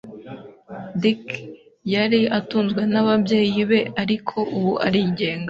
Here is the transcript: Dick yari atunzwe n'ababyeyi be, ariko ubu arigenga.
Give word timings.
Dick 1.01 1.25
yari 1.93 2.21
atunzwe 2.39 2.81
n'ababyeyi 2.91 3.61
be, 3.69 3.79
ariko 4.01 4.37
ubu 4.57 4.71
arigenga. 4.85 5.39